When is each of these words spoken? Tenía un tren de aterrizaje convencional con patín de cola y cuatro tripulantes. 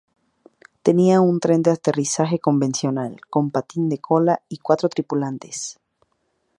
Tenía 0.81 1.21
un 1.21 1.39
tren 1.39 1.61
de 1.61 1.69
aterrizaje 1.69 2.39
convencional 2.39 3.21
con 3.29 3.51
patín 3.51 3.87
de 3.87 3.99
cola 3.99 4.41
y 4.49 4.57
cuatro 4.57 4.89
tripulantes. 4.89 5.79